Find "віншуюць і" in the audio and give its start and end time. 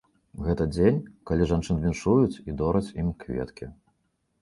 1.85-2.59